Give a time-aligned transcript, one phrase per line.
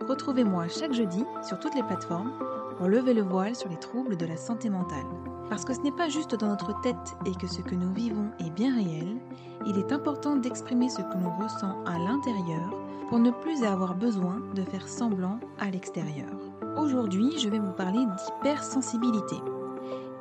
[0.00, 2.32] Retrouvez-moi chaque jeudi sur toutes les plateformes
[2.76, 5.06] pour lever le voile sur les troubles de la santé mentale.
[5.48, 8.30] Parce que ce n'est pas juste dans notre tête et que ce que nous vivons
[8.40, 9.16] est bien réel,
[9.66, 12.70] il est important d'exprimer ce que l'on ressent à l'intérieur
[13.08, 16.30] pour ne plus avoir besoin de faire semblant à l'extérieur.
[16.76, 19.36] Aujourd'hui, je vais vous parler d'hypersensibilité.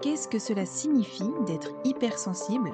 [0.02, 2.72] Qu'est-ce que cela signifie d'être hypersensible?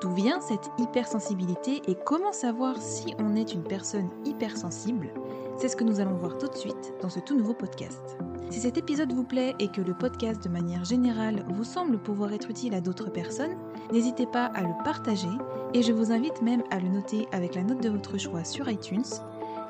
[0.00, 5.12] D'où vient cette hypersensibilité et comment savoir si on est une personne hypersensible?
[5.60, 8.16] C'est ce que nous allons voir tout de suite dans ce tout nouveau podcast.
[8.48, 12.32] Si cet épisode vous plaît et que le podcast de manière générale vous semble pouvoir
[12.32, 13.58] être utile à d'autres personnes,
[13.92, 15.28] n'hésitez pas à le partager
[15.74, 18.70] et je vous invite même à le noter avec la note de votre choix sur
[18.70, 19.04] iTunes.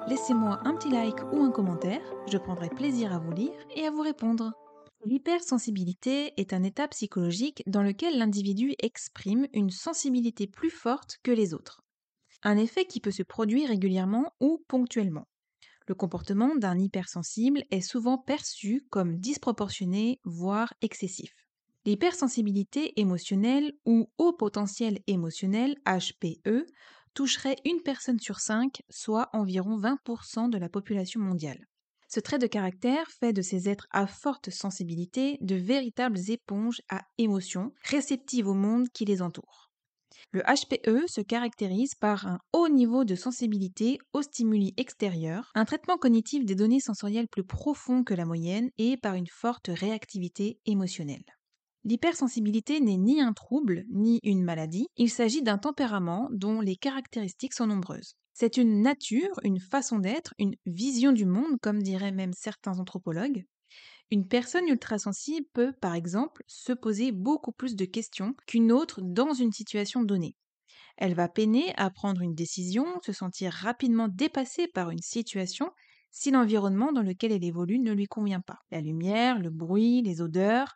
[0.07, 3.91] Laissez-moi un petit like ou un commentaire, je prendrai plaisir à vous lire et à
[3.91, 4.53] vous répondre.
[5.05, 11.53] L'hypersensibilité est un état psychologique dans lequel l'individu exprime une sensibilité plus forte que les
[11.53, 11.83] autres.
[12.45, 15.27] Un effet qui peut se produire régulièrement ou ponctuellement.
[15.91, 21.33] Le comportement d'un hypersensible est souvent perçu comme disproportionné, voire excessif.
[21.85, 26.65] L'hypersensibilité émotionnelle ou haut potentiel émotionnel, HPE,
[27.13, 31.67] toucherait une personne sur cinq, soit environ 20% de la population mondiale.
[32.07, 37.03] Ce trait de caractère fait de ces êtres à forte sensibilité de véritables éponges à
[37.19, 39.70] émotions, réceptives au monde qui les entoure.
[40.33, 45.97] Le HPE se caractérise par un haut niveau de sensibilité aux stimuli extérieurs, un traitement
[45.97, 51.25] cognitif des données sensorielles plus profond que la moyenne et par une forte réactivité émotionnelle.
[51.85, 57.55] L'hypersensibilité n'est ni un trouble ni une maladie, il s'agit d'un tempérament dont les caractéristiques
[57.55, 58.15] sont nombreuses.
[58.35, 63.45] C'est une nature, une façon d'être, une vision du monde, comme diraient même certains anthropologues.
[64.13, 69.33] Une personne ultrasensible peut, par exemple, se poser beaucoup plus de questions qu'une autre dans
[69.33, 70.37] une situation donnée.
[70.97, 75.71] Elle va peiner à prendre une décision, se sentir rapidement dépassée par une situation
[76.11, 78.59] si l'environnement dans lequel elle évolue ne lui convient pas.
[78.71, 80.75] La lumière, le bruit, les odeurs,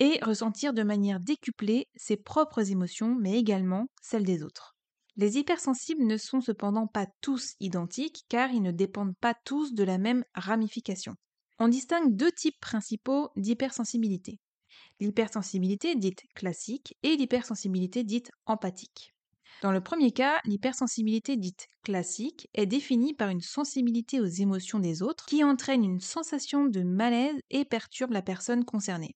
[0.00, 4.76] et ressentir de manière décuplée ses propres émotions, mais également celles des autres.
[5.16, 9.84] Les hypersensibles ne sont cependant pas tous identiques car ils ne dépendent pas tous de
[9.84, 11.14] la même ramification.
[11.58, 14.40] On distingue deux types principaux d'hypersensibilité.
[15.00, 19.14] L'hypersensibilité dite classique et l'hypersensibilité dite empathique.
[19.62, 25.00] Dans le premier cas, l'hypersensibilité dite classique est définie par une sensibilité aux émotions des
[25.02, 29.14] autres qui entraîne une sensation de malaise et perturbe la personne concernée.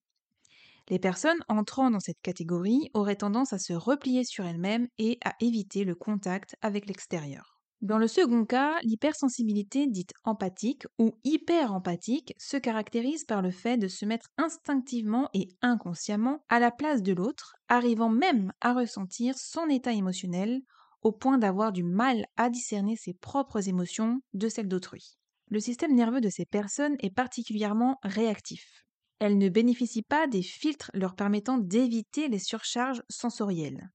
[0.89, 5.35] Les personnes entrant dans cette catégorie auraient tendance à se replier sur elles-mêmes et à
[5.39, 7.58] éviter le contact avec l'extérieur.
[7.81, 13.87] Dans le second cas, l'hypersensibilité dite empathique ou hyper-empathique se caractérise par le fait de
[13.87, 19.69] se mettre instinctivement et inconsciemment à la place de l'autre, arrivant même à ressentir son
[19.69, 20.59] état émotionnel
[21.03, 25.17] au point d'avoir du mal à discerner ses propres émotions de celles d'autrui.
[25.49, 28.83] Le système nerveux de ces personnes est particulièrement réactif.
[29.19, 33.89] Elles ne bénéficient pas des filtres leur permettant d'éviter les surcharges sensorielles.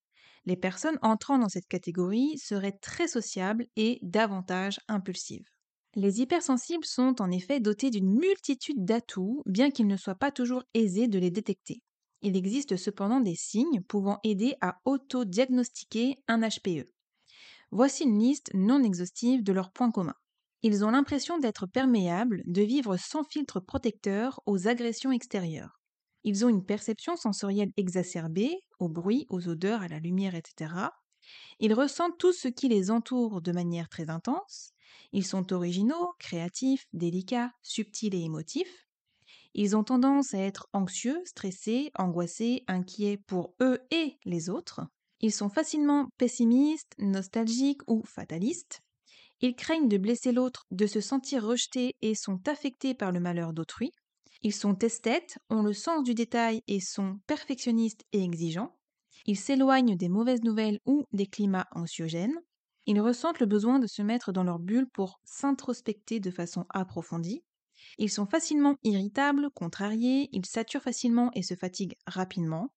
[0.47, 5.49] Les personnes entrant dans cette catégorie seraient très sociables et davantage impulsives.
[5.97, 10.65] Les hypersensibles sont en effet dotés d'une multitude d'atouts, bien qu'il ne soit pas toujours
[10.75, 11.82] aisé de les détecter.
[12.21, 16.91] Il existe cependant des signes pouvant aider à auto-diagnostiquer un HPE.
[17.71, 20.16] Voici une liste non exhaustive de leurs points communs.
[20.62, 25.78] Ils ont l'impression d'être perméables, de vivre sans filtre protecteur aux agressions extérieures.
[26.25, 30.75] Ils ont une perception sensorielle exacerbée, au bruit, aux odeurs, à la lumière, etc.
[31.61, 34.73] Ils ressentent tout ce qui les entoure de manière très intense.
[35.12, 38.87] Ils sont originaux, créatifs, délicats, subtils et émotifs.
[39.55, 44.81] Ils ont tendance à être anxieux, stressés, angoissés, inquiets pour eux et les autres.
[45.20, 48.81] Ils sont facilement pessimistes, nostalgiques ou fatalistes.
[49.41, 53.53] Ils craignent de blesser l'autre, de se sentir rejetés et sont affectés par le malheur
[53.53, 53.93] d'autrui.
[54.44, 58.76] Ils sont esthètes, ont le sens du détail et sont perfectionnistes et exigeants.
[59.25, 62.38] Ils s'éloignent des mauvaises nouvelles ou des climats anxiogènes.
[62.85, 67.43] Ils ressentent le besoin de se mettre dans leur bulle pour s'introspecter de façon approfondie.
[67.96, 72.69] Ils sont facilement irritables, contrariés, ils saturent facilement et se fatiguent rapidement.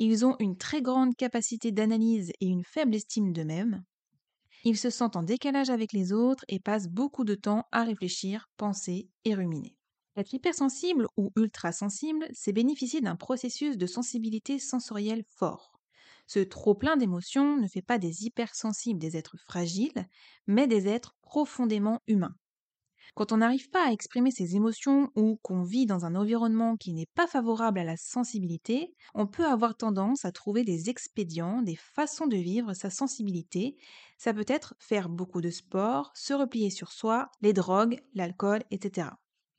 [0.00, 3.84] Ils ont une très grande capacité d'analyse et une faible estime d'eux-mêmes.
[4.64, 8.48] Ils se sentent en décalage avec les autres et passent beaucoup de temps à réfléchir,
[8.56, 9.76] penser et ruminer.
[10.16, 15.80] Être hypersensible ou ultrasensible, c'est bénéficier d'un processus de sensibilité sensorielle fort.
[16.26, 20.06] Ce trop-plein d'émotions ne fait pas des hypersensibles des êtres fragiles,
[20.46, 22.36] mais des êtres profondément humains.
[23.14, 26.92] Quand on n'arrive pas à exprimer ses émotions ou qu'on vit dans un environnement qui
[26.92, 31.76] n'est pas favorable à la sensibilité, on peut avoir tendance à trouver des expédients, des
[31.76, 33.76] façons de vivre sa sensibilité.
[34.18, 39.10] Ça peut être faire beaucoup de sport, se replier sur soi, les drogues, l'alcool, etc.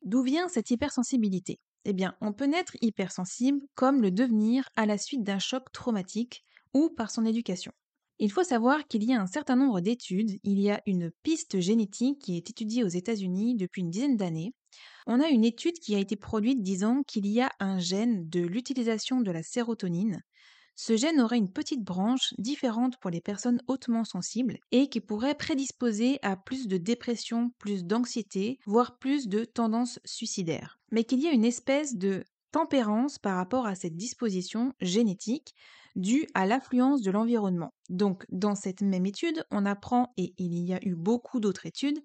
[0.06, 1.60] D'où vient cette hypersensibilité?
[1.84, 6.44] Eh bien, on peut naître hypersensible comme le devenir à la suite d'un choc traumatique
[6.74, 7.72] ou par son éducation.
[8.20, 11.60] Il faut savoir qu'il y a un certain nombre d'études, il y a une piste
[11.60, 14.54] génétique qui est étudiée aux États-Unis depuis une dizaine d'années.
[15.06, 18.42] On a une étude qui a été produite disant qu'il y a un gène de
[18.42, 20.22] l'utilisation de la sérotonine.
[20.76, 25.36] Ce gène aurait une petite branche différente pour les personnes hautement sensibles et qui pourrait
[25.36, 30.78] prédisposer à plus de dépression, plus d'anxiété, voire plus de tendances suicidaires.
[30.92, 35.54] Mais qu'il y a une espèce de tempérance par rapport à cette disposition génétique
[35.96, 37.74] due à l'affluence de l'environnement.
[37.90, 42.02] Donc, dans cette même étude, on apprend, et il y a eu beaucoup d'autres études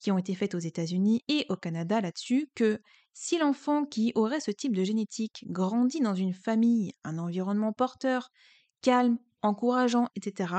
[0.00, 2.80] qui ont été faites aux États-Unis et au Canada là-dessus, que
[3.18, 8.28] si l'enfant qui aurait ce type de génétique grandit dans une famille, un environnement porteur,
[8.82, 10.52] calme, encourageant, etc.,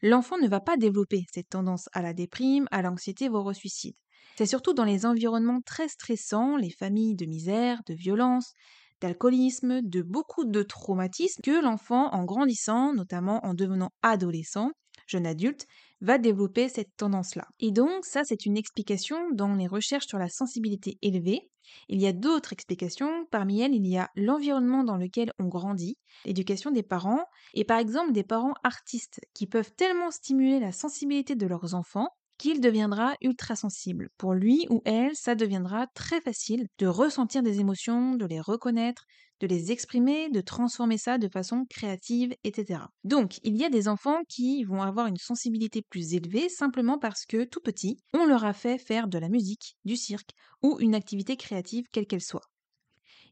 [0.00, 3.94] l'enfant ne va pas développer cette tendance à la déprime, à l'anxiété, voire au suicide.
[4.38, 8.54] C'est surtout dans les environnements très stressants, les familles de misère, de violence,
[9.02, 14.70] d'alcoolisme, de beaucoup de traumatismes que l'enfant, en grandissant, notamment en devenant adolescent,
[15.06, 15.66] jeune adulte,
[16.00, 17.46] va développer cette tendance-là.
[17.60, 21.50] Et donc, ça, c'est une explication dans les recherches sur la sensibilité élevée.
[21.88, 23.26] Il y a d'autres explications.
[23.30, 27.24] Parmi elles, il y a l'environnement dans lequel on grandit, l'éducation des parents,
[27.54, 32.08] et par exemple des parents artistes qui peuvent tellement stimuler la sensibilité de leurs enfants
[32.38, 34.08] qu'il deviendra ultra sensible.
[34.16, 39.04] Pour lui ou elle, ça deviendra très facile de ressentir des émotions, de les reconnaître,
[39.40, 42.80] de les exprimer, de transformer ça de façon créative, etc.
[43.04, 47.24] Donc, il y a des enfants qui vont avoir une sensibilité plus élevée simplement parce
[47.24, 50.30] que, tout petit, on leur a fait faire de la musique, du cirque
[50.62, 52.50] ou une activité créative quelle qu'elle soit.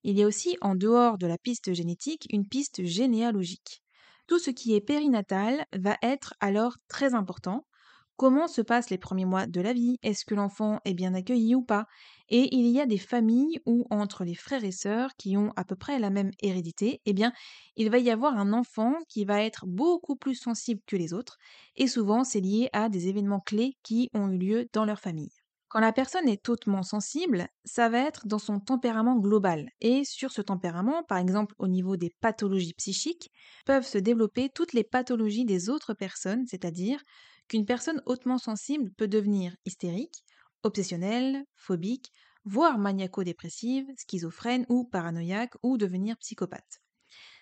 [0.04, 3.82] Il y a aussi, en dehors de la piste génétique, une piste généalogique.
[4.28, 7.66] Tout ce qui est périnatal va être alors très important
[8.16, 9.98] Comment se passent les premiers mois de la vie?
[10.02, 11.86] Est-ce que l'enfant est bien accueilli ou pas?
[12.30, 15.64] Et il y a des familles où entre les frères et sœurs qui ont à
[15.64, 17.32] peu près la même hérédité, eh bien,
[17.76, 21.36] il va y avoir un enfant qui va être beaucoup plus sensible que les autres,
[21.76, 25.32] et souvent c'est lié à des événements clés qui ont eu lieu dans leur famille.
[25.68, 29.68] Quand la personne est hautement sensible, ça va être dans son tempérament global.
[29.80, 33.30] Et sur ce tempérament, par exemple au niveau des pathologies psychiques,
[33.66, 37.02] peuvent se développer toutes les pathologies des autres personnes, c'est-à-dire
[37.48, 40.24] qu'une personne hautement sensible peut devenir hystérique,
[40.62, 42.12] obsessionnelle, phobique,
[42.44, 46.80] voire maniaco-dépressive, schizophrène ou paranoïaque ou devenir psychopathe.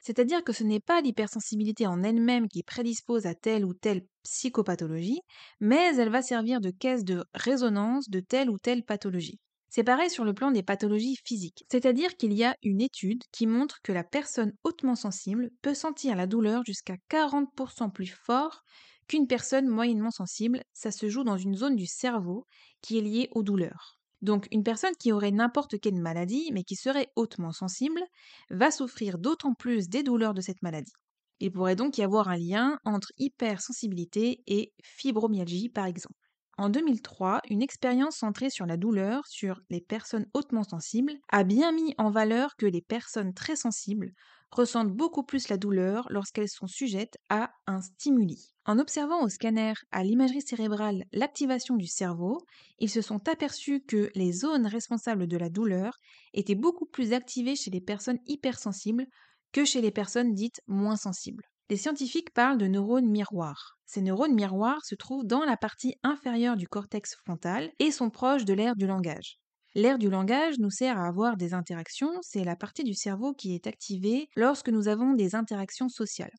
[0.02, 5.20] C'est-à-dire que ce n'est pas l'hypersensibilité en elle-même qui prédispose à telle ou telle psychopathologie,
[5.60, 9.40] mais elle va servir de caisse de résonance de telle ou telle pathologie.
[9.70, 13.46] C'est pareil sur le plan des pathologies physiques, c'est-à-dire qu'il y a une étude qui
[13.46, 18.62] montre que la personne hautement sensible peut sentir la douleur jusqu'à 40% plus fort
[19.08, 22.46] qu'une personne moyennement sensible, ça se joue dans une zone du cerveau
[22.80, 23.98] qui est liée aux douleurs.
[24.22, 28.02] Donc une personne qui aurait n'importe quelle maladie, mais qui serait hautement sensible,
[28.50, 30.92] va souffrir d'autant plus des douleurs de cette maladie.
[31.40, 36.23] Il pourrait donc y avoir un lien entre hypersensibilité et fibromyalgie par exemple.
[36.56, 41.72] En 2003, une expérience centrée sur la douleur sur les personnes hautement sensibles a bien
[41.72, 44.12] mis en valeur que les personnes très sensibles
[44.52, 48.52] ressentent beaucoup plus la douleur lorsqu'elles sont sujettes à un stimuli.
[48.66, 52.38] En observant au scanner à l'imagerie cérébrale l'activation du cerveau,
[52.78, 55.96] ils se sont aperçus que les zones responsables de la douleur
[56.34, 59.06] étaient beaucoup plus activées chez les personnes hypersensibles
[59.52, 61.44] que chez les personnes dites moins sensibles.
[61.68, 63.78] Les scientifiques parlent de neurones miroirs.
[63.84, 68.44] Ces neurones miroirs se trouvent dans la partie inférieure du cortex frontal et sont proches
[68.46, 69.38] de l'aire du langage.
[69.74, 73.54] L'aire du langage nous sert à avoir des interactions, c'est la partie du cerveau qui
[73.54, 76.32] est activée lorsque nous avons des interactions sociales.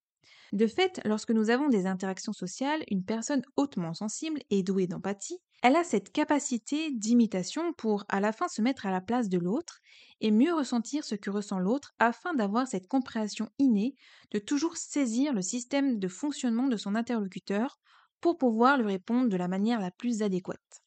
[0.54, 5.40] De fait, lorsque nous avons des interactions sociales, une personne hautement sensible et douée d'empathie,
[5.62, 9.38] elle a cette capacité d'imitation pour à la fin se mettre à la place de
[9.40, 9.80] l'autre
[10.22, 13.96] et mieux ressentir ce que ressent l'autre afin d'avoir cette compréhension innée
[14.32, 17.80] de toujours saisir le système de fonctionnement de son interlocuteur
[18.22, 20.82] pour pouvoir lui répondre de la manière la plus adéquate.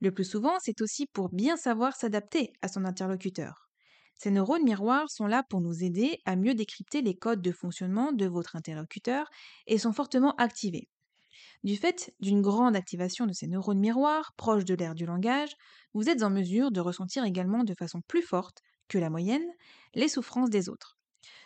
[0.00, 3.69] Le plus souvent, c'est aussi pour bien savoir s'adapter à son interlocuteur.
[4.22, 8.12] Ces neurones miroirs sont là pour nous aider à mieux décrypter les codes de fonctionnement
[8.12, 9.30] de votre interlocuteur
[9.66, 10.90] et sont fortement activés.
[11.64, 15.56] Du fait d'une grande activation de ces neurones miroirs, proches de l'air du langage,
[15.94, 19.48] vous êtes en mesure de ressentir également de façon plus forte que la moyenne
[19.94, 20.99] les souffrances des autres.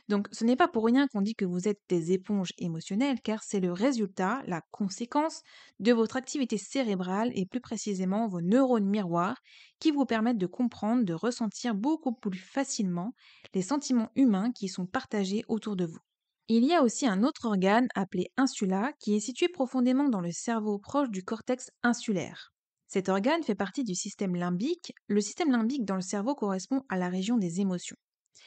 [0.08, 3.42] Donc ce n'est pas pour rien qu'on dit que vous êtes des éponges émotionnelles, car
[3.42, 5.42] c'est le résultat, la conséquence
[5.78, 9.38] de votre activité cérébrale et plus précisément vos neurones miroirs
[9.80, 13.14] qui vous permettent de comprendre, de ressentir beaucoup plus facilement
[13.54, 16.00] les sentiments humains qui sont partagés autour de vous.
[16.48, 20.32] Il y a aussi un autre organe appelé insula qui est situé profondément dans le
[20.32, 22.52] cerveau proche du cortex insulaire.
[22.86, 24.92] Cet organe fait partie du système limbique.
[25.06, 27.96] Le système limbique dans le cerveau correspond à la région des émotions.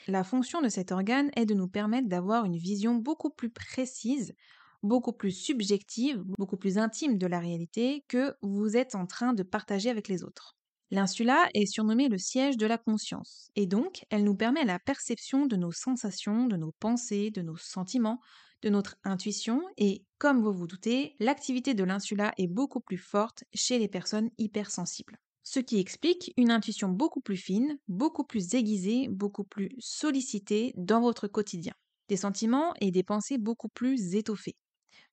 [0.08, 4.34] La fonction de cet organe est de nous permettre d'avoir une vision beaucoup plus précise,
[4.82, 9.44] beaucoup plus subjective, beaucoup plus intime de la réalité que vous êtes en train de
[9.44, 10.56] partager avec les autres.
[10.92, 15.46] L'insula est surnommée le siège de la conscience, et donc elle nous permet la perception
[15.46, 18.22] de nos sensations, de nos pensées, de nos sentiments,
[18.62, 23.44] de notre intuition, et comme vous vous doutez, l'activité de l'insula est beaucoup plus forte
[23.54, 29.08] chez les personnes hypersensibles ce qui explique une intuition beaucoup plus fine, beaucoup plus aiguisée,
[29.08, 31.74] beaucoup plus sollicitée dans votre quotidien.
[32.10, 34.58] Des sentiments et des pensées beaucoup plus étoffés.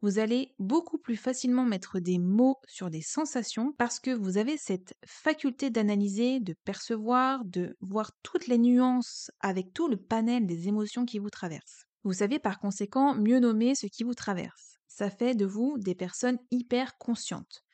[0.02, 4.56] Vous allez beaucoup plus facilement mettre des mots sur des sensations parce que vous avez
[4.56, 10.66] cette faculté d'analyser, de percevoir, de voir toutes les nuances avec tout le panel des
[10.66, 11.84] émotions qui vous traversent.
[12.02, 14.78] Vous savez par conséquent mieux nommer ce qui vous traverse.
[14.88, 17.64] Ça fait de vous des personnes hyper conscientes.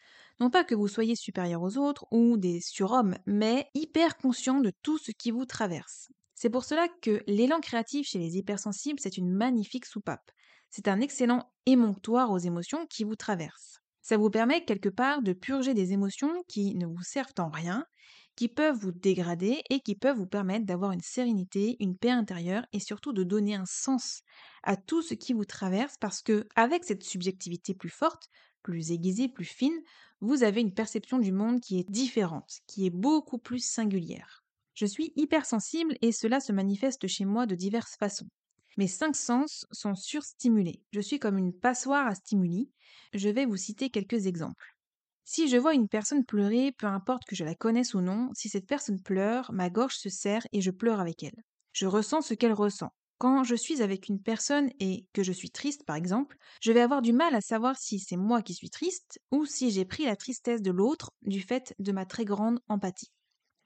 [0.40, 4.73] Non pas que vous soyez supérieur aux autres ou des surhommes, mais hyper conscient de
[4.82, 6.09] tout ce qui vous traverse.
[6.35, 10.30] C'est pour cela que l'élan créatif chez les hypersensibles, c'est une magnifique soupape.
[10.70, 13.80] C'est un excellent émonctoire aux émotions qui vous traversent.
[14.00, 17.85] Ça vous permet quelque part de purger des émotions qui ne vous servent en rien,
[18.35, 22.64] qui peuvent vous dégrader et qui peuvent vous permettre d'avoir une sérénité, une paix intérieure
[22.73, 24.23] et surtout de donner un sens
[24.62, 28.30] à tout ce qui vous traverse parce que avec cette subjectivité plus forte,
[28.62, 29.78] plus aiguisée, plus fine,
[30.21, 34.45] vous avez une perception du monde qui est différente, qui est beaucoup plus singulière.
[34.75, 38.29] Je suis hypersensible et cela se manifeste chez moi de diverses façons.
[38.77, 40.83] Mes cinq sens sont surstimulés.
[40.93, 42.71] Je suis comme une passoire à stimuli.
[43.12, 44.77] Je vais vous citer quelques exemples.
[45.25, 48.49] Si je vois une personne pleurer, peu importe que je la connaisse ou non, si
[48.49, 51.45] cette personne pleure, ma gorge se serre et je pleure avec elle.
[51.73, 52.93] Je ressens ce qu'elle ressent.
[53.21, 56.81] Quand je suis avec une personne et que je suis triste, par exemple, je vais
[56.81, 60.07] avoir du mal à savoir si c'est moi qui suis triste ou si j'ai pris
[60.07, 63.12] la tristesse de l'autre du fait de ma très grande empathie.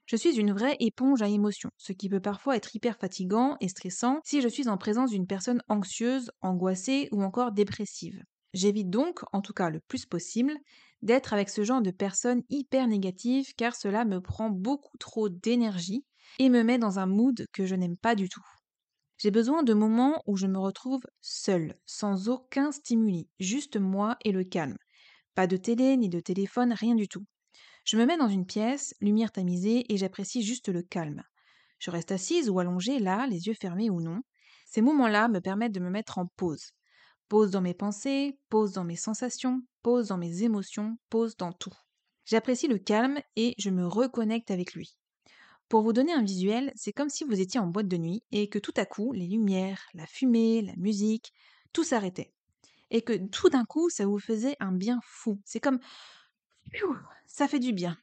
[0.07, 3.69] Je suis une vraie éponge à émotions, ce qui peut parfois être hyper fatigant et
[3.69, 8.23] stressant si je suis en présence d'une personne anxieuse, angoissée ou encore dépressive.
[8.53, 10.53] J'évite donc, en tout cas le plus possible,
[11.01, 16.05] d'être avec ce genre de personnes hyper négatives car cela me prend beaucoup trop d'énergie
[16.39, 18.43] et me met dans un mood que je n'aime pas du tout.
[19.17, 24.31] J'ai besoin de moments où je me retrouve seule, sans aucun stimuli, juste moi et
[24.31, 24.77] le calme.
[25.35, 27.25] Pas de télé ni de téléphone, rien du tout.
[27.85, 31.23] Je me mets dans une pièce, lumière tamisée, et j'apprécie juste le calme.
[31.79, 34.21] Je reste assise ou allongée là, les yeux fermés ou non.
[34.65, 36.71] Ces moments-là me permettent de me mettre en pause.
[37.29, 41.73] Pause dans mes pensées, pause dans mes sensations, pause dans mes émotions, pause dans tout.
[42.25, 44.97] J'apprécie le calme et je me reconnecte avec lui.
[45.67, 48.49] Pour vous donner un visuel, c'est comme si vous étiez en boîte de nuit et
[48.49, 51.33] que tout à coup, les lumières, la fumée, la musique,
[51.73, 52.31] tout s'arrêtait.
[52.91, 55.39] Et que tout d'un coup, ça vous faisait un bien fou.
[55.43, 55.79] C'est comme...
[57.25, 57.97] Ça fait du bien.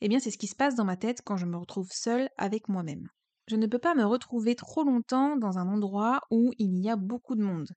[0.00, 2.28] Eh bien, c'est ce qui se passe dans ma tête quand je me retrouve seule
[2.36, 3.08] avec moi-même.
[3.46, 6.96] Je ne peux pas me retrouver trop longtemps dans un endroit où il y a
[6.96, 7.70] beaucoup de monde,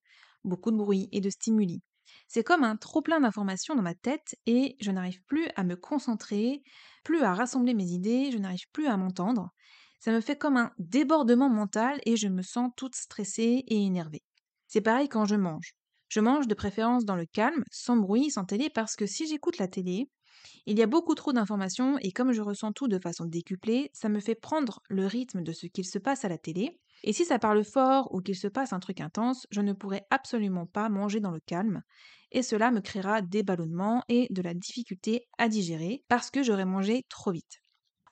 [0.44, 1.82] beaucoup de bruit et de stimuli.
[2.28, 6.64] C'est comme un trop-plein d'informations dans ma tête et je n'arrive plus à me concentrer,
[7.04, 9.50] plus à rassembler mes idées, je n'arrive plus à m'entendre.
[10.00, 14.24] Ça me fait comme un débordement mental et je me sens toute stressée et énervée.
[14.68, 15.74] C'est pareil quand je mange.
[16.10, 19.58] Je mange de préférence dans le calme, sans bruit, sans télé, parce que si j'écoute
[19.58, 20.10] la télé,
[20.66, 24.10] il y a beaucoup trop d'informations et comme je ressens tout de façon décuplée, ça
[24.10, 26.80] me fait prendre le rythme de ce qu'il se passe à la télé.
[27.04, 30.04] Et si ça parle fort ou qu'il se passe un truc intense, je ne pourrai
[30.10, 31.82] absolument pas manger dans le calme.
[32.32, 36.66] Et cela me créera des ballonnements et de la difficulté à digérer parce que j'aurai
[36.66, 37.62] mangé trop vite.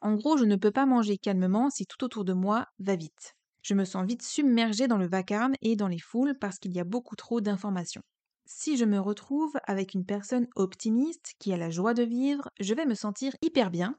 [0.02, 3.36] En gros, je ne peux pas manger calmement si tout autour de moi va vite.
[3.62, 6.80] Je me sens vite submergée dans le vacarme et dans les foules parce qu'il y
[6.80, 8.02] a beaucoup trop d'informations.
[8.46, 12.74] Si je me retrouve avec une personne optimiste qui a la joie de vivre, je
[12.74, 13.96] vais me sentir hyper bien.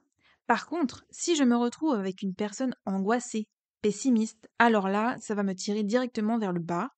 [0.47, 3.47] Par contre, si je me retrouve avec une personne angoissée,
[3.83, 6.91] pessimiste, alors là, ça va me tirer directement vers le bas,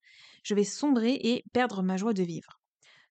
[0.43, 2.59] je vais sombrer et perdre ma joie de vivre.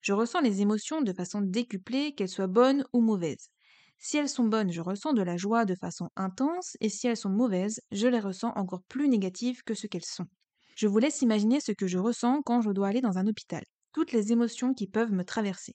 [0.00, 3.50] Je ressens les émotions de façon décuplée, qu'elles soient bonnes ou mauvaises.
[3.98, 7.16] Si elles sont bonnes, je ressens de la joie de façon intense, et si elles
[7.16, 10.26] sont mauvaises, je les ressens encore plus négatives que ce qu'elles sont.
[10.74, 13.64] Je vous laisse imaginer ce que je ressens quand je dois aller dans un hôpital
[13.92, 15.74] toutes les émotions qui peuvent me traverser.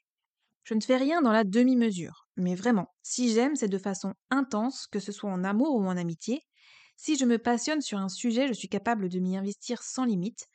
[0.64, 4.86] Je ne fais rien dans la demi-mesure, mais vraiment, si j'aime, c'est de façon intense,
[4.88, 6.42] que ce soit en amour ou en amitié.
[6.98, 10.48] Si je me passionne sur un sujet, je suis capable de m'y investir sans limite.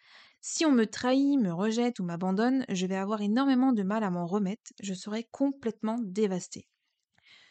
[0.42, 4.10] Si on me trahit, me rejette ou m'abandonne, je vais avoir énormément de mal à
[4.10, 6.66] m'en remettre, je serai complètement dévastée.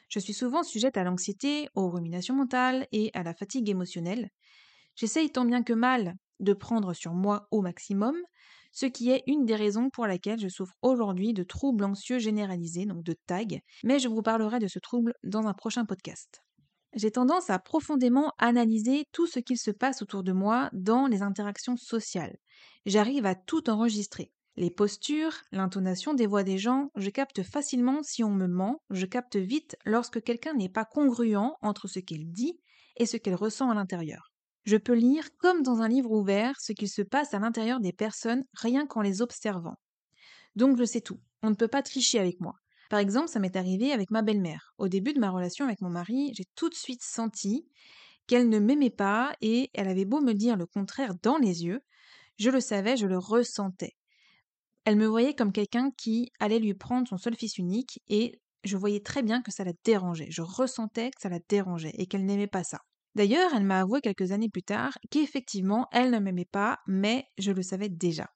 [0.10, 4.30] Je suis souvent sujette à l'anxiété, aux ruminations mentales et à la fatigue émotionnelle.
[4.96, 8.16] J'essaye tant bien que mal de prendre sur moi au maximum,
[8.74, 12.86] ce qui est une des raisons pour laquelle je souffre aujourd'hui de troubles anxieux généralisés,
[12.86, 16.44] donc de TAG, mais je vous parlerai de ce trouble dans un prochain podcast.
[16.94, 21.22] J'ai tendance à profondément analyser tout ce qu'il se passe autour de moi dans les
[21.22, 22.38] interactions sociales.
[22.86, 24.32] J'arrive à tout enregistrer.
[24.58, 29.06] Les postures, l'intonation des voix des gens, je capte facilement si on me ment, je
[29.06, 32.60] capte vite lorsque quelqu'un n'est pas congruent entre ce qu'elle dit
[32.98, 34.34] et ce qu'elle ressent à l'intérieur.
[34.66, 37.94] Je peux lire, comme dans un livre ouvert, ce qu'il se passe à l'intérieur des
[37.94, 39.76] personnes rien qu'en les observant.
[40.56, 41.20] Donc je sais tout.
[41.42, 42.56] On ne peut pas tricher avec moi.
[42.92, 44.74] Par exemple, ça m'est arrivé avec ma belle-mère.
[44.78, 47.66] Au début de ma relation avec mon mari, j'ai tout de suite senti
[48.28, 51.80] qu'elle ne m'aimait pas et elle avait beau me dire le contraire dans les yeux,
[52.38, 53.96] je le savais, je le ressentais.
[54.84, 58.76] Elle me voyait comme quelqu'un qui allait lui prendre son seul fils unique et je
[58.76, 60.30] voyais très bien que ça la dérangeait.
[60.30, 62.80] Je ressentais que ça la dérangeait et qu'elle n'aimait pas ça.
[63.16, 67.54] D'ailleurs, elle m'a avoué quelques années plus tard qu'effectivement, elle ne m'aimait pas, mais je
[67.54, 68.28] le savais déjà.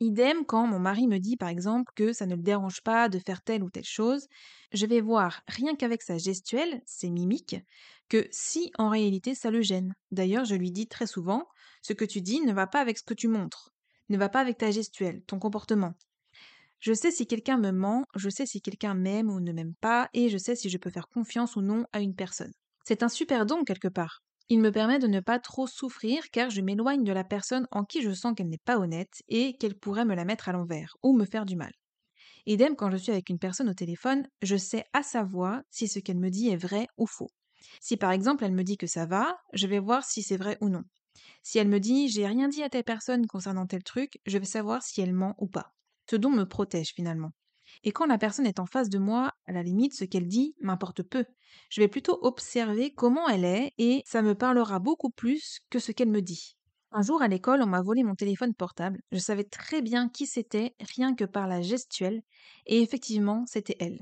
[0.00, 3.18] Idem quand mon mari me dit par exemple que ça ne le dérange pas de
[3.18, 4.28] faire telle ou telle chose,
[4.72, 7.56] je vais voir rien qu'avec sa gestuelle, ses mimiques,
[8.08, 9.94] que si en réalité ça le gêne.
[10.10, 11.46] D'ailleurs, je lui dis très souvent,
[11.82, 13.72] ce que tu dis ne va pas avec ce que tu montres,
[14.08, 15.94] ne va pas avec ta gestuelle, ton comportement.
[16.80, 20.08] Je sais si quelqu'un me ment, je sais si quelqu'un m'aime ou ne m'aime pas,
[20.14, 22.52] et je sais si je peux faire confiance ou non à une personne.
[22.84, 24.22] C'est un super don quelque part.
[24.50, 27.84] Il me permet de ne pas trop souffrir car je m'éloigne de la personne en
[27.84, 30.94] qui je sens qu'elle n'est pas honnête et qu'elle pourrait me la mettre à l'envers
[31.02, 31.72] ou me faire du mal.
[32.46, 35.88] Idem quand je suis avec une personne au téléphone, je sais à sa voix si
[35.88, 37.30] ce qu'elle me dit est vrai ou faux.
[37.80, 40.58] Si par exemple elle me dit que ça va, je vais voir si c'est vrai
[40.60, 40.84] ou non.
[41.42, 44.46] Si elle me dit j'ai rien dit à telle personne concernant tel truc, je vais
[44.46, 45.74] savoir si elle ment ou pas.
[46.10, 47.32] Ce don me protège finalement.
[47.84, 50.54] Et quand la personne est en face de moi, à la limite, ce qu'elle dit
[50.60, 51.24] m'importe peu.
[51.70, 55.92] Je vais plutôt observer comment elle est et ça me parlera beaucoup plus que ce
[55.92, 56.56] qu'elle me dit.
[56.92, 59.00] Un jour à l'école, on m'a volé mon téléphone portable.
[59.12, 62.22] Je savais très bien qui c'était, rien que par la gestuelle,
[62.66, 64.00] et effectivement, c'était elle.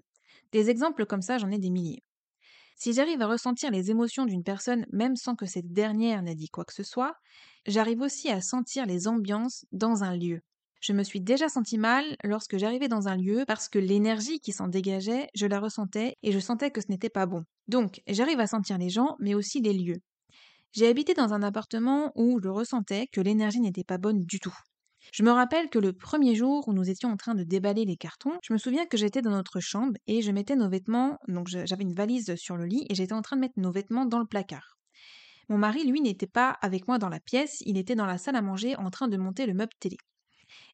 [0.52, 2.02] Des exemples comme ça, j'en ai des milliers.
[2.76, 6.48] Si j'arrive à ressentir les émotions d'une personne même sans que cette dernière n'ait dit
[6.48, 7.16] quoi que ce soit,
[7.66, 10.40] j'arrive aussi à sentir les ambiances dans un lieu.
[10.80, 14.52] Je me suis déjà senti mal lorsque j'arrivais dans un lieu parce que l'énergie qui
[14.52, 17.44] s'en dégageait, je la ressentais et je sentais que ce n'était pas bon.
[17.66, 20.00] Donc, j'arrive à sentir les gens, mais aussi les lieux.
[20.72, 24.54] J'ai habité dans un appartement où je ressentais que l'énergie n'était pas bonne du tout.
[25.12, 27.96] Je me rappelle que le premier jour où nous étions en train de déballer les
[27.96, 31.48] cartons, je me souviens que j'étais dans notre chambre et je mettais nos vêtements, donc
[31.48, 34.18] j'avais une valise sur le lit et j'étais en train de mettre nos vêtements dans
[34.18, 34.76] le placard.
[35.48, 38.36] Mon mari, lui, n'était pas avec moi dans la pièce, il était dans la salle
[38.36, 39.96] à manger en train de monter le meuble télé.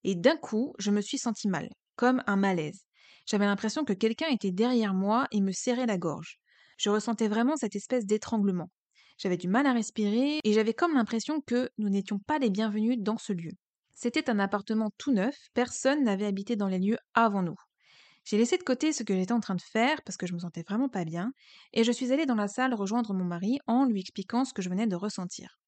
[0.04, 2.84] Et d'un coup, je me suis sentie mal, comme un malaise.
[3.26, 6.38] J'avais l'impression que quelqu'un était derrière moi et me serrait la gorge.
[6.78, 8.70] Je ressentais vraiment cette espèce d'étranglement.
[9.16, 12.98] J'avais du mal à respirer et j'avais comme l'impression que nous n'étions pas les bienvenus
[12.98, 13.52] dans ce lieu.
[13.94, 17.56] C'était un appartement tout neuf, personne n'avait habité dans les lieux avant nous.
[18.24, 20.38] J'ai laissé de côté ce que j'étais en train de faire parce que je me
[20.38, 21.32] sentais vraiment pas bien,
[21.72, 24.62] et je suis allée dans la salle rejoindre mon mari en lui expliquant ce que
[24.62, 25.58] je venais de ressentir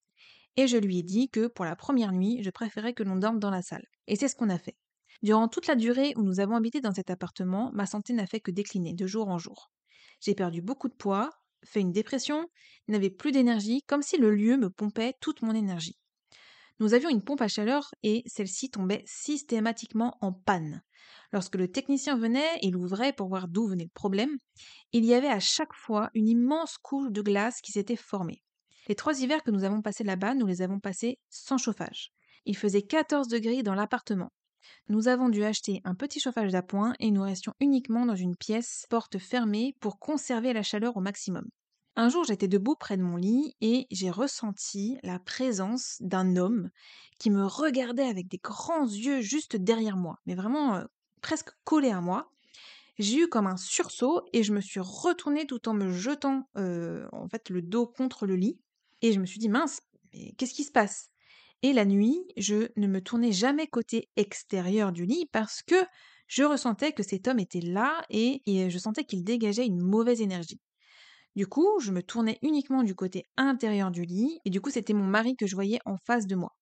[0.55, 3.39] et je lui ai dit que pour la première nuit, je préférais que l'on dorme
[3.39, 3.85] dans la salle.
[4.07, 4.77] Et c'est ce qu'on a fait.
[5.23, 8.39] Durant toute la durée où nous avons habité dans cet appartement, ma santé n'a fait
[8.39, 9.71] que décliner de jour en jour.
[10.21, 11.29] J'ai perdu beaucoup de poids,
[11.65, 12.47] fait une dépression,
[12.87, 15.97] n'avais plus d'énergie, comme si le lieu me pompait toute mon énergie.
[16.79, 20.83] Nous avions une pompe à chaleur et celle-ci tombait systématiquement en panne.
[21.31, 24.37] Lorsque le technicien venait et l'ouvrait pour voir d'où venait le problème,
[24.93, 28.43] il y avait à chaque fois une immense couche de glace qui s'était formée.
[28.87, 32.11] Les trois hivers que nous avons passés là-bas, nous les avons passés sans chauffage.
[32.45, 34.31] Il faisait 14 degrés dans l'appartement.
[34.87, 38.85] Nous avons dû acheter un petit chauffage d'appoint et nous restions uniquement dans une pièce
[38.89, 41.47] porte fermée pour conserver la chaleur au maximum.
[41.97, 46.69] Un jour, j'étais debout près de mon lit et j'ai ressenti la présence d'un homme
[47.19, 50.83] qui me regardait avec des grands yeux juste derrière moi, mais vraiment euh,
[51.21, 52.29] presque collé à moi.
[52.99, 57.07] J'ai eu comme un sursaut et je me suis retournée tout en me jetant euh,
[57.11, 58.59] en fait le dos contre le lit.
[59.01, 59.81] Et je me suis dit, mince,
[60.13, 61.09] mais qu'est-ce qui se passe?
[61.63, 65.75] Et la nuit, je ne me tournais jamais côté extérieur du lit parce que
[66.27, 70.59] je ressentais que cet homme était là et, je sentais qu'il dégageait une mauvaise énergie.
[71.35, 74.93] Du coup, je me tournais uniquement du côté intérieur du lit et du coup, c'était
[74.93, 76.55] mon mari que je voyais en face de moi.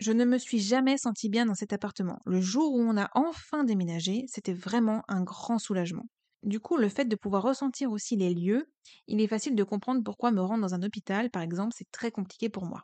[0.00, 2.18] Je ne me suis jamais sentie bien dans cet appartement.
[2.26, 6.06] Le jour où on a enfin déménagé, c'était vraiment un grand soulagement.
[6.42, 8.66] Du coup, le fait de pouvoir ressentir aussi les lieux,
[9.06, 12.10] il est facile de comprendre pourquoi me rendre dans un hôpital, par exemple, c'est très
[12.10, 12.82] compliqué pour moi.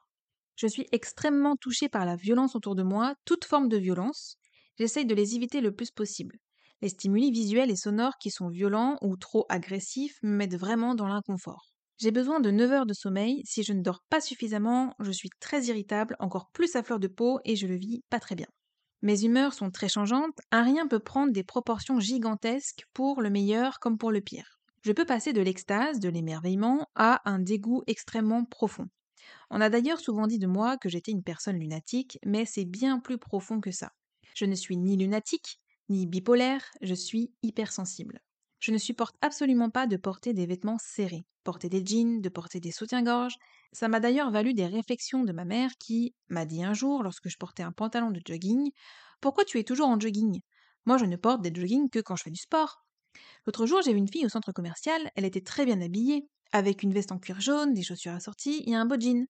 [0.56, 4.36] Je suis extrêmement touchée par la violence autour de moi, toute forme de violence.
[4.78, 6.36] J'essaye de les éviter le plus possible.
[6.82, 11.08] Les stimuli visuels et sonores qui sont violents ou trop agressifs me mettent vraiment dans
[11.08, 11.72] l'inconfort.
[11.98, 13.42] J'ai besoin de 9 heures de sommeil.
[13.46, 17.08] Si je ne dors pas suffisamment, je suis très irritable, encore plus à fleur de
[17.08, 18.48] peau et je le vis pas très bien.
[19.02, 23.78] Mes humeurs sont très changeantes, un rien peut prendre des proportions gigantesques pour le meilleur
[23.78, 24.58] comme pour le pire.
[24.82, 28.88] Je peux passer de l'extase, de l'émerveillement, à un dégoût extrêmement profond.
[29.50, 32.98] On a d'ailleurs souvent dit de moi que j'étais une personne lunatique, mais c'est bien
[32.98, 33.92] plus profond que ça.
[34.34, 38.20] Je ne suis ni lunatique, ni bipolaire, je suis hypersensible.
[38.60, 42.60] Je ne supporte absolument pas de porter des vêtements serrés, porter des jeans, de porter
[42.60, 43.36] des soutiens-gorge.
[43.72, 47.28] Ça m'a d'ailleurs valu des réflexions de ma mère qui m'a dit un jour, lorsque
[47.28, 48.70] je portais un pantalon de jogging,
[49.20, 50.40] Pourquoi tu es toujours en jogging?
[50.86, 52.84] Moi, je ne porte des joggings que quand je fais du sport.
[53.46, 56.82] L'autre jour, j'ai vu une fille au centre commercial, elle était très bien habillée, avec
[56.82, 59.26] une veste en cuir jaune, des chaussures assorties et un beau jean.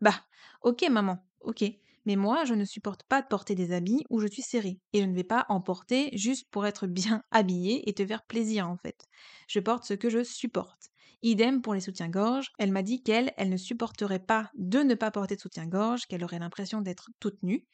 [0.00, 0.24] Bah,
[0.62, 1.64] ok maman, ok,
[2.04, 4.78] mais moi, je ne supporte pas de porter des habits où je suis serrée.
[4.92, 8.24] Et je ne vais pas en porter juste pour être bien habillée et te faire
[8.24, 9.06] plaisir, en fait.
[9.48, 10.90] Je porte ce que je supporte.
[11.22, 12.50] Idem pour les soutiens-gorge.
[12.58, 16.24] Elle m'a dit qu'elle, elle ne supporterait pas de ne pas porter de soutien-gorge, qu'elle
[16.24, 17.64] aurait l'impression d'être toute nue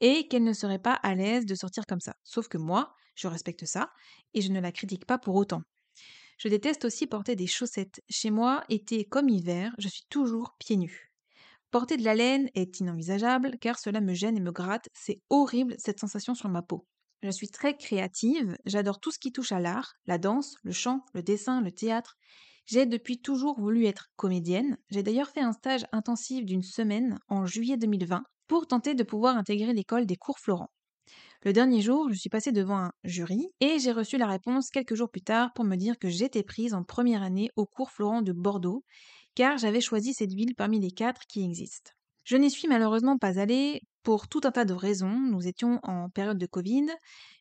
[0.00, 2.14] et qu'elle ne serait pas à l'aise de sortir comme ça.
[2.22, 3.90] Sauf que moi, je respecte ça
[4.34, 5.62] et je ne la critique pas pour autant.
[6.38, 8.02] Je déteste aussi porter des chaussettes.
[8.08, 11.11] Chez moi, été comme hiver, je suis toujours pieds nus.
[11.72, 15.74] Porter de la laine est inenvisageable car cela me gêne et me gratte, c'est horrible
[15.78, 16.86] cette sensation sur ma peau.
[17.22, 21.00] Je suis très créative, j'adore tout ce qui touche à l'art, la danse, le chant,
[21.14, 22.18] le dessin, le théâtre.
[22.66, 27.46] J'ai depuis toujours voulu être comédienne, j'ai d'ailleurs fait un stage intensif d'une semaine en
[27.46, 30.68] juillet 2020 pour tenter de pouvoir intégrer l'école des cours Florent.
[31.44, 34.94] Le dernier jour, je suis passée devant un jury et j'ai reçu la réponse quelques
[34.94, 38.20] jours plus tard pour me dire que j'étais prise en première année au cours Florent
[38.20, 38.84] de Bordeaux
[39.34, 41.92] car j'avais choisi cette ville parmi les quatre qui existent.
[42.24, 45.18] Je n'y suis malheureusement pas allée pour tout un tas de raisons.
[45.18, 46.86] Nous étions en période de Covid.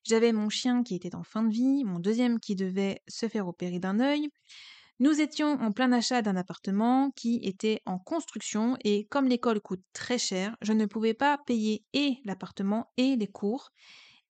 [0.03, 3.47] J'avais mon chien qui était en fin de vie, mon deuxième qui devait se faire
[3.47, 4.29] opérer d'un œil.
[4.99, 9.81] Nous étions en plein achat d'un appartement qui était en construction et comme l'école coûte
[9.93, 13.71] très cher, je ne pouvais pas payer et l'appartement et les cours.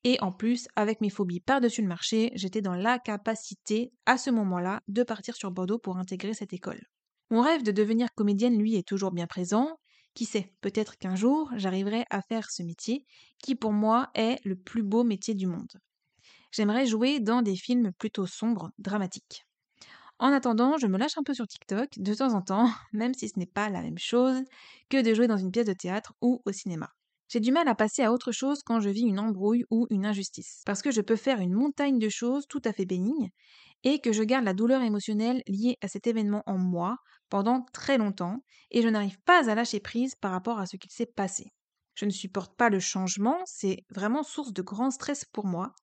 [0.03, 4.31] Et en plus, avec mes phobies par-dessus le marché, j'étais dans la capacité à ce
[4.31, 6.90] moment-là de partir sur Bordeaux pour intégrer cette école.
[7.31, 9.79] Mon rêve de devenir comédienne, lui, est toujours bien présent.
[10.13, 13.05] Qui sait, peut-être qu'un jour, j'arriverai à faire ce métier,
[13.41, 15.71] qui pour moi est le plus beau métier du monde.
[16.51, 19.45] J'aimerais jouer dans des films plutôt sombres, dramatiques.
[20.19, 23.29] En attendant, je me lâche un peu sur TikTok de temps en temps, même si
[23.29, 24.43] ce n'est pas la même chose
[24.89, 26.89] que de jouer dans une pièce de théâtre ou au cinéma.
[27.29, 30.05] J'ai du mal à passer à autre chose quand je vis une embrouille ou une
[30.05, 33.29] injustice, parce que je peux faire une montagne de choses tout à fait bénignes,
[33.83, 36.97] et que je garde la douleur émotionnelle liée à cet événement en moi
[37.31, 40.91] pendant très longtemps, et je n'arrive pas à lâcher prise par rapport à ce qu'il
[40.91, 41.51] s'est passé.
[41.95, 45.73] Je ne supporte pas le changement, c'est vraiment source de grand stress pour moi.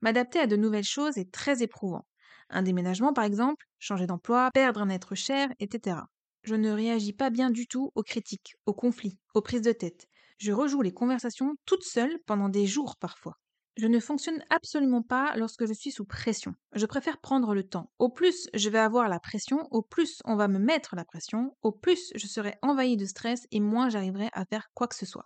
[0.00, 2.06] M'adapter à de nouvelles choses est très éprouvant.
[2.48, 5.96] Un déménagement par exemple, changer d'emploi, perdre un être cher, etc.
[6.44, 10.06] Je ne réagis pas bien du tout aux critiques, aux conflits, aux prises de tête
[10.38, 13.38] je rejoue les conversations toute seule pendant des jours parfois.
[13.78, 16.52] Je ne fonctionne absolument pas lorsque je suis sous pression.
[16.74, 17.90] Je préfère prendre le temps.
[17.98, 21.56] Au plus je vais avoir la pression, au plus on va me mettre la pression,
[21.62, 25.06] au plus je serai envahi de stress et moins j'arriverai à faire quoi que ce
[25.06, 25.24] soit.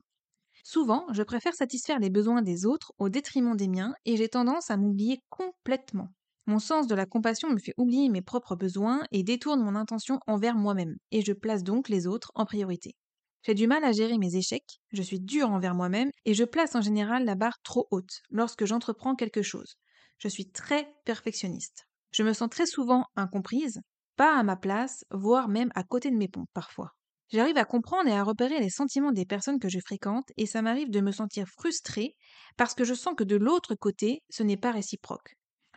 [0.64, 4.70] Souvent, je préfère satisfaire les besoins des autres au détriment des miens et j'ai tendance
[4.70, 6.08] à m'oublier complètement.
[6.46, 10.20] Mon sens de la compassion me fait oublier mes propres besoins et détourne mon intention
[10.26, 12.96] envers moi-même, et je place donc les autres en priorité.
[13.44, 16.76] J'ai du mal à gérer mes échecs, je suis dure envers moi-même et je place
[16.76, 19.78] en général la barre trop haute lorsque j'entreprends quelque chose.
[20.18, 21.88] Je suis très perfectionniste.
[22.12, 23.81] Je me sens très souvent incomprise,
[24.16, 26.92] pas à ma place, voire même à côté de mes pompes parfois.
[27.33, 30.62] J'arrive à comprendre et à repérer les sentiments des personnes que je fréquente et ça
[30.62, 32.14] m'arrive de me sentir frustrée
[32.57, 35.35] parce que je sens que de l'autre côté, ce n'est pas réciproque.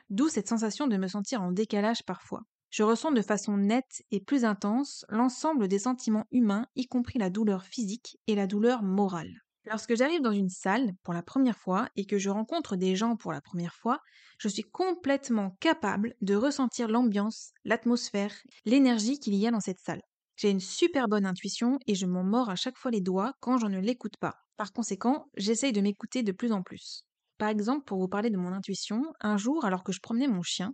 [0.10, 2.42] D'où cette sensation de me sentir en décalage parfois.
[2.76, 7.30] Je ressens de façon nette et plus intense l'ensemble des sentiments humains, y compris la
[7.30, 9.32] douleur physique et la douleur morale.
[9.64, 13.16] Lorsque j'arrive dans une salle pour la première fois et que je rencontre des gens
[13.16, 14.02] pour la première fois,
[14.40, 18.34] je suis complètement capable de ressentir l'ambiance, l'atmosphère,
[18.66, 20.02] l'énergie qu'il y a dans cette salle.
[20.36, 23.58] J'ai une super bonne intuition et je m'en mords à chaque fois les doigts quand
[23.58, 24.36] je ne l'écoute pas.
[24.58, 27.06] Par conséquent, j'essaye de m'écouter de plus en plus.
[27.38, 30.42] Par exemple, pour vous parler de mon intuition, un jour, alors que je promenais mon
[30.42, 30.74] chien,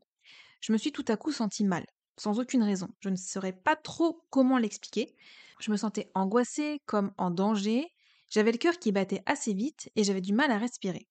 [0.62, 1.86] je me suis tout à coup sentie mal,
[2.18, 2.88] sans aucune raison.
[3.00, 5.16] Je ne saurais pas trop comment l'expliquer.
[5.60, 7.92] Je me sentais angoissée, comme en danger.
[8.30, 11.08] J'avais le cœur qui battait assez vite et j'avais du mal à respirer.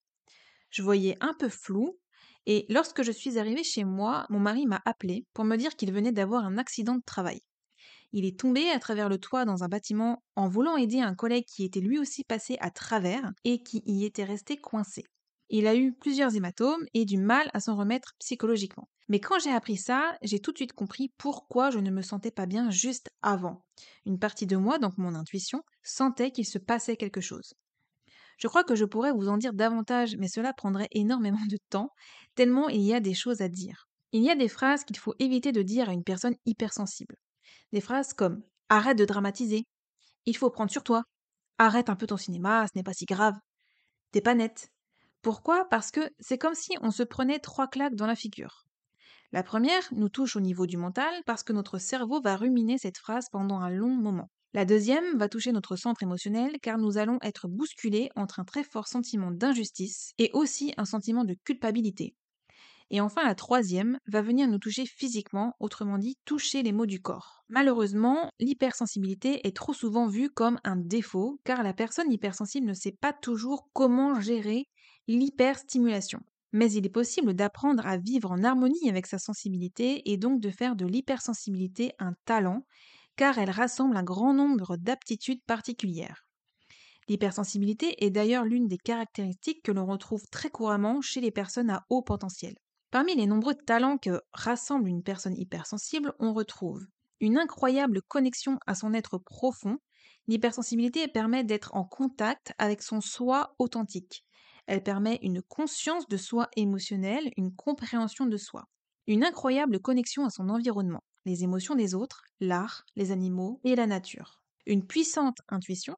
[0.71, 1.99] Je voyais un peu flou
[2.47, 5.93] Et lorsque je suis arrivée chez moi, mon mari m'a appelé pour me dire qu'il
[5.93, 7.43] venait d'avoir un accident de travail.
[8.13, 11.45] Il est tombé à travers le toit dans un bâtiment en voulant aider un collègue
[11.47, 15.05] qui était lui aussi passé à travers et qui y était resté coincé.
[15.51, 18.89] Il a eu plusieurs hématomes et du mal à s'en remettre psychologiquement.
[19.09, 22.31] Mais quand j'ai appris ça, j'ai tout de suite compris pourquoi je ne me sentais
[22.31, 23.65] pas bien juste avant.
[24.07, 27.55] Une partie de moi, donc mon intuition, sentait qu'il se passait quelque chose.
[28.39, 31.93] Je crois que je pourrais vous en dire davantage, mais cela prendrait énormément de temps,
[32.37, 33.89] tellement il y a des choses à dire.
[34.13, 37.17] Il y a des phrases qu'il faut éviter de dire à une personne hypersensible.
[37.73, 39.67] Des phrases comme Arrête de dramatiser.
[40.27, 41.03] Il faut prendre sur toi.
[41.59, 43.35] Arrête un peu ton cinéma, ce n'est pas si grave.
[44.13, 44.71] T'es pas nette.
[45.23, 45.69] Pourquoi?
[45.69, 48.65] Parce que c'est comme si on se prenait trois claques dans la figure.
[49.33, 52.99] La première nous touche au niveau du mental parce que notre cerveau va ruminer cette
[52.99, 54.31] phrase pendant un long moment.
[54.55, 58.65] La deuxième va toucher notre centre émotionnel car nous allons être bousculés entre un très
[58.65, 62.17] fort sentiment d'injustice et aussi un sentiment de culpabilité.
[62.93, 67.01] Et enfin, la troisième va venir nous toucher physiquement, autrement dit toucher les maux du
[67.01, 67.45] corps.
[67.49, 72.97] Malheureusement, l'hypersensibilité est trop souvent vue comme un défaut car la personne hypersensible ne sait
[73.01, 74.67] pas toujours comment gérer
[75.11, 76.21] l'hyperstimulation.
[76.53, 80.51] Mais il est possible d'apprendre à vivre en harmonie avec sa sensibilité et donc de
[80.51, 82.65] faire de l'hypersensibilité un talent,
[83.17, 86.25] car elle rassemble un grand nombre d'aptitudes particulières.
[87.09, 91.85] L'hypersensibilité est d'ailleurs l'une des caractéristiques que l'on retrouve très couramment chez les personnes à
[91.89, 92.55] haut potentiel.
[92.91, 96.87] Parmi les nombreux talents que rassemble une personne hypersensible, on retrouve
[97.21, 99.79] une incroyable connexion à son être profond.
[100.27, 104.25] L'hypersensibilité permet d'être en contact avec son soi authentique,
[104.71, 108.69] elle permet une conscience de soi émotionnelle, une compréhension de soi,
[109.09, 113.89] une incroyable connexion à son environnement, les émotions des autres, l'art, les animaux et la
[113.89, 115.97] nature, une puissante intuition,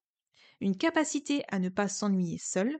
[0.62, 2.78] une capacité à ne pas s'ennuyer seule,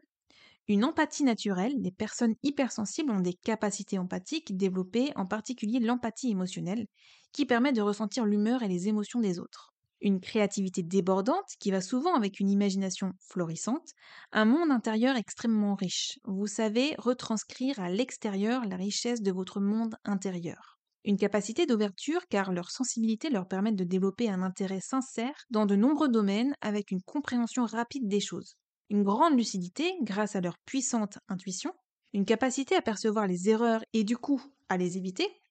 [0.66, 6.86] une empathie naturelle, les personnes hypersensibles ont des capacités empathiques développées, en particulier l'empathie émotionnelle,
[7.32, 9.71] qui permet de ressentir l'humeur et les émotions des autres
[10.02, 13.88] une créativité débordante qui va souvent avec une imagination florissante,
[14.32, 16.18] un monde intérieur extrêmement riche.
[16.24, 20.78] Vous savez retranscrire à l'extérieur la richesse de votre monde intérieur.
[21.04, 25.74] Une capacité d'ouverture car leur sensibilité leur permet de développer un intérêt sincère dans de
[25.74, 28.56] nombreux domaines avec une compréhension rapide des choses.
[28.88, 31.72] Une grande lucidité grâce à leur puissante intuition,
[32.12, 35.41] une capacité à percevoir les erreurs et du coup à les éviter,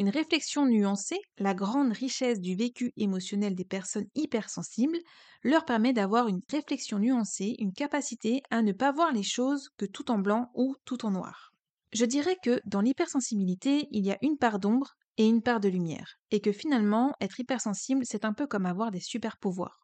[0.00, 4.96] une réflexion nuancée, la grande richesse du vécu émotionnel des personnes hypersensibles
[5.42, 9.84] leur permet d'avoir une réflexion nuancée, une capacité à ne pas voir les choses que
[9.84, 11.52] tout en blanc ou tout en noir.
[11.92, 15.68] Je dirais que dans l'hypersensibilité, il y a une part d'ombre et une part de
[15.68, 19.82] lumière, et que finalement, être hypersensible, c'est un peu comme avoir des super pouvoirs.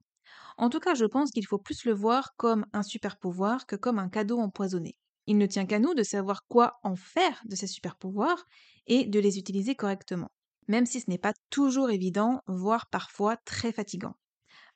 [0.56, 3.76] En tout cas, je pense qu'il faut plus le voir comme un super pouvoir que
[3.76, 4.94] comme un cadeau empoisonné.
[5.26, 8.46] Il ne tient qu'à nous de savoir quoi en faire de ces super pouvoirs
[8.86, 10.30] et de les utiliser correctement,
[10.68, 14.14] même si ce n'est pas toujours évident, voire parfois très fatigant.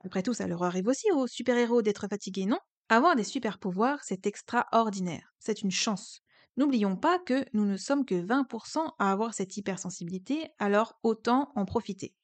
[0.04, 2.58] Après tout, ça leur arrive aussi aux super-héros d'être fatigués, non?
[2.88, 6.20] Avoir des super-pouvoirs, c'est extraordinaire, c'est une chance.
[6.56, 11.64] N'oublions pas que nous ne sommes que 20% à avoir cette hypersensibilité, alors autant en
[11.64, 12.14] profiter.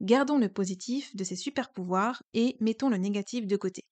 [0.00, 3.86] Gardons le positif de ces super-pouvoirs et mettons le négatif de côté.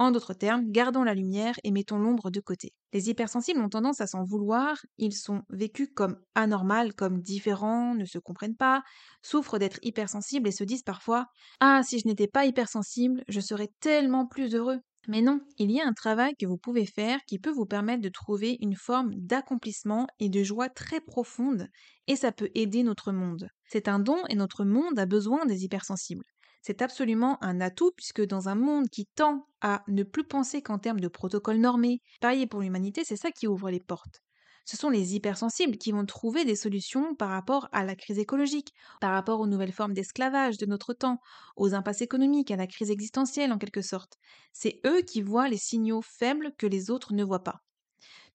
[0.00, 2.72] En d'autres termes, gardons la lumière et mettons l'ombre de côté.
[2.92, 8.04] Les hypersensibles ont tendance à s'en vouloir, ils sont vécus comme anormaux, comme différents, ne
[8.04, 8.82] se comprennent pas,
[9.22, 11.26] souffrent d'être hypersensibles et se disent parfois
[11.58, 14.78] Ah, si je n'étais pas hypersensible, je serais tellement plus heureux.
[15.08, 18.02] Mais non, il y a un travail que vous pouvez faire qui peut vous permettre
[18.02, 21.66] de trouver une forme d'accomplissement et de joie très profonde,
[22.06, 23.48] et ça peut aider notre monde.
[23.64, 26.24] C'est un don et notre monde a besoin des hypersensibles.
[26.60, 30.78] C'est absolument un atout puisque dans un monde qui tend à ne plus penser qu'en
[30.78, 34.22] termes de protocoles normés, parier pour l'humanité, c'est ça qui ouvre les portes.
[34.64, 38.74] Ce sont les hypersensibles qui vont trouver des solutions par rapport à la crise écologique,
[39.00, 41.20] par rapport aux nouvelles formes d'esclavage de notre temps,
[41.56, 44.18] aux impasses économiques, à la crise existentielle en quelque sorte.
[44.52, 47.62] C'est eux qui voient les signaux faibles que les autres ne voient pas.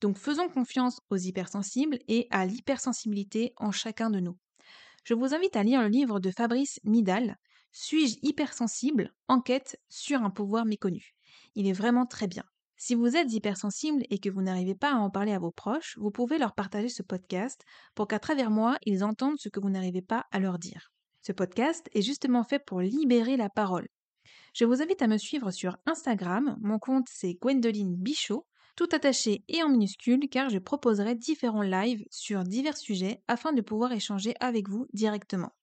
[0.02, 4.36] Donc faisons confiance aux hypersensibles et à l'hypersensibilité en chacun de nous.
[5.04, 7.38] Je vous invite à lire le livre de Fabrice Midal,
[7.74, 11.16] suis-je hypersensible Enquête sur un pouvoir méconnu.
[11.56, 12.44] Il est vraiment très bien.
[12.78, 15.98] Si vous êtes hypersensible et que vous n'arrivez pas à en parler à vos proches,
[15.98, 17.64] vous pouvez leur partager ce podcast
[17.96, 20.92] pour qu'à travers moi, ils entendent ce que vous n'arrivez pas à leur dire.
[21.24, 23.88] Ce podcast est justement fait pour libérer la parole.
[24.54, 29.44] Je vous invite à me suivre sur Instagram, mon compte c'est Gwendoline Bichot, tout attaché
[29.48, 34.36] et en minuscule car je proposerai différents lives sur divers sujets afin de pouvoir échanger
[34.40, 35.54] avec vous directement.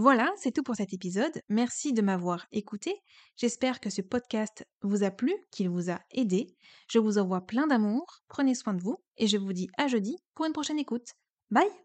[0.00, 1.42] Voilà, c'est tout pour cet épisode.
[1.50, 3.02] Merci de m'avoir écouté.
[3.36, 6.56] J'espère que ce podcast vous a plu, qu'il vous a aidé.
[6.88, 10.16] Je vous envoie plein d'amour, prenez soin de vous et je vous dis à jeudi
[10.34, 11.08] pour une prochaine écoute.
[11.50, 11.70] Bye